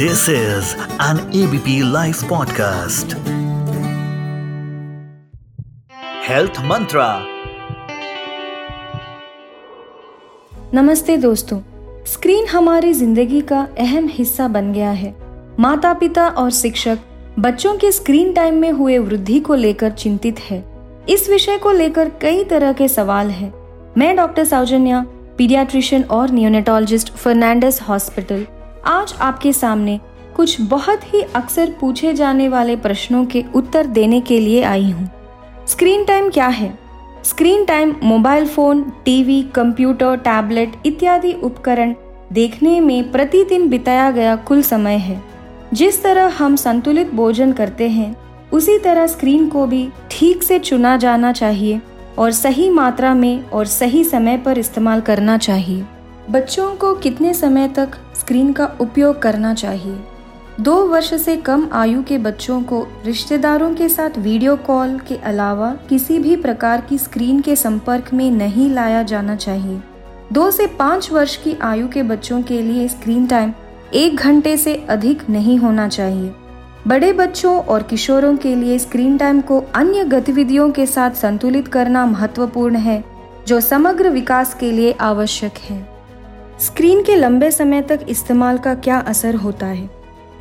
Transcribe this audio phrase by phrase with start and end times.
[0.00, 3.14] This is an ABP Life podcast.
[6.26, 7.06] Health Mantra.
[10.74, 11.60] नमस्ते दोस्तों,
[12.06, 15.14] screen हमारी ज़िंदगी का अहम हिस्सा बन गया है
[15.60, 16.98] माता पिता और शिक्षक
[17.38, 20.64] बच्चों के स्क्रीन टाइम में हुए वृद्धि को लेकर चिंतित है
[21.08, 23.52] इस विषय को लेकर कई तरह के सवाल हैं।
[23.98, 25.04] मैं डॉक्टर सौजन्या,
[25.38, 28.46] पीडियाट्रिशियन और नियोनेटोलॉजिस्ट फर्नांडस हॉस्पिटल
[28.86, 30.00] आज आपके सामने
[30.36, 35.08] कुछ बहुत ही अक्सर पूछे जाने वाले प्रश्नों के उत्तर देने के लिए आई हूँ।
[35.66, 36.78] स्क्रीन टाइम क्या है?
[37.24, 41.94] Screen time mobile phone, TV, computer, tablet इत्यादि उपकरण
[42.32, 45.22] देखने में प्रतिदिन बिताया गया कुल समय है।
[45.74, 48.16] जिस तरह हम संतुलित भोजन करते हैं,
[48.52, 51.80] उसी तरह स्क्रीन को भी ठीक से चुना जाना चाहिए
[52.18, 55.84] और सही मात्रा में और सही समय पर इस्तेमाल करना चाहिए।
[56.30, 57.90] बच्चों को कितने समय तक
[58.28, 59.96] स्क्रीन का उपयोग करना चाहिए।
[60.60, 65.70] दो वर्ष से कम आयु के बच्चों को रिश्तेदारों के साथ वीडियो कॉल के अलावा
[65.88, 69.80] किसी भी प्रकार की स्क्रीन के संपर्क में नहीं लाया जाना चाहिए।
[70.32, 73.52] दो से पाँच वर्ष की आयु के बच्चों के लिए स्क्रीन टाइम
[73.94, 76.32] एक घंटे से अधिक नहीं होना चाहिए।
[76.86, 82.06] बड़े बच्चों और किशोरों के लिए स्क्रीन टाइम को अन्य गतिविधियों के साथ संतुलित करना
[82.06, 83.04] महत्वपूर्ण है,
[83.46, 85.97] जो समग्र विकास के लिए आवश्यक है।
[86.60, 89.90] स्क्रीन के लंबे समय तक इस्तेमाल का क्या असर होता है?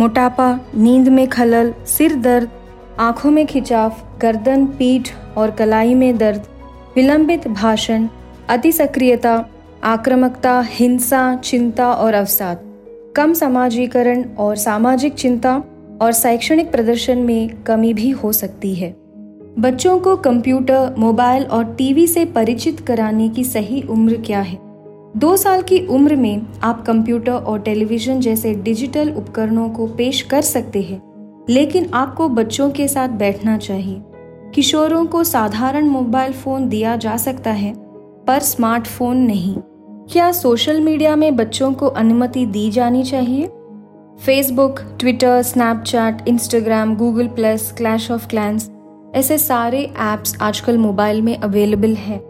[0.01, 2.49] मोटापा, नींद में खलल, सिर दर्द,
[2.99, 6.43] आँखों में खिंचाव, गर्दन, पीठ और कलाई में दर्द,
[6.95, 8.07] विलंबित भाषण
[8.49, 9.45] अति सक्रियता
[9.83, 12.59] आक्रामकता, हिंसा, चिंता और अवसाद,
[13.15, 15.63] कम समाजीकरण और सामाजिक चिंता
[16.01, 18.95] और शैक्षणिक प्रदर्शन में कमी भी हो सकती है।
[19.59, 24.66] बच्चों को कंप्यूटर, मोबाइल और टीवी से परिचित कराने की सही उम्र क्या है?
[25.17, 30.41] दो साल की उम्र में आप कंप्यूटर और टेलीविज़न जैसे डिजिटल उपकरणों को पेश कर
[30.41, 31.01] सकते हैं,
[31.49, 34.01] लेकिन आपको बच्चों के साथ बैठना चाहिए।
[34.55, 37.73] किशोरों को साधारण मोबाइल फ़ोन दिया जा सकता है,
[38.25, 39.55] पर स्मार्टफ़ोन नहीं।
[40.11, 43.47] क्या सोशल मीडिया में बच्चों को अनुमति दी जानी चाहिए?
[44.25, 48.71] Facebook, Twitter, Snapchat, Instagram, Google Plus, Clash of Clans,
[49.15, 52.26] ऐसे सारे ऐप्स आजकल मोबाइल में अवेलेबल है।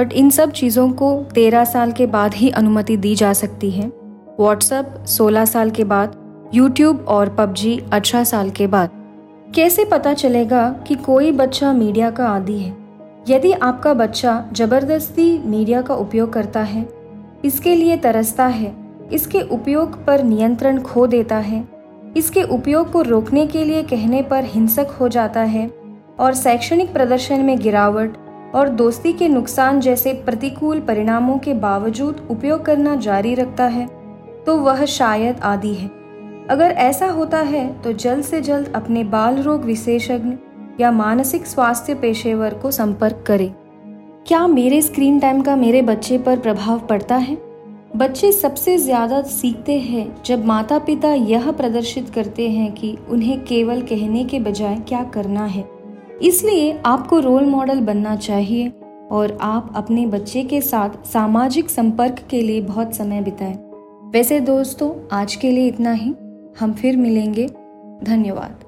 [0.00, 3.86] बट इन सब चीज़ों को तेरह साल के बाद ही अनुमति दी जा सकती है।
[4.40, 6.16] व्हाट्सएप सोलह साल के बाद
[6.54, 8.90] यूट्यूब और पबजी अठारह साल के बाद।
[9.54, 12.72] कैसे पता चलेगा कि कोई बच्चा मीडिया का आदि है?
[13.28, 16.86] यदि आपका बच्चा ज़बरदस्ती मीडिया का उपयोग करता है,
[17.44, 18.74] इसके लिए तरसता है,
[19.12, 21.64] इसके उपयोग पर नियंत्रण खो देता है,
[22.16, 25.70] इसके उपयोग को रोकने के लिए कहने पर हिंसक हो जाता है,
[26.18, 28.16] और शैक्षणिक प्रदर्शन में गिरावट
[28.54, 33.86] और दोस्ती के नुकसान जैसे प्रतिकूल परिणामों के बावजूद उपयोग करना जारी रखता है
[34.46, 35.88] तो वह शायद आदि है।
[36.50, 40.32] अगर ऐसा होता है तो जल्द से जल्द अपने बाल रोग विशेषज्ञ
[40.80, 43.50] या मानसिक स्वास्थ्य पेशेवर को संपर्क करें।
[44.26, 47.36] क्या मेरे स्क्रीन टाइम का मेरे बच्चे पर प्रभाव पड़ता है?
[47.96, 53.80] बच्चे सबसे ज़्यादा सीखते हैं जब माता पिता यह प्रदर्शित करते हैं कि उन्हें केवल
[53.82, 55.64] कहने के बजाय क्या करना है।
[56.22, 58.72] इसलिए आपको रोल मॉडल बनना चाहिए
[59.10, 63.54] और आप अपने बच्चे के साथ सामाजिक संपर्क के लिए बहुत समय बिताएँ।
[64.12, 66.14] वैसे दोस्तों, आज के लिए इतना ही।
[66.60, 67.46] हम फिर मिलेंगे।
[68.04, 68.64] धन्यवाद।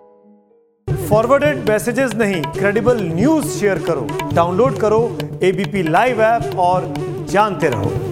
[1.11, 6.95] फॉरवर्डेड मैसेजेस नहीं क्रेडिबल न्यूज़ शेयर करो। डाउनलोड करो एबीपी लाइव ऐप और
[7.31, 8.12] जानते रहो।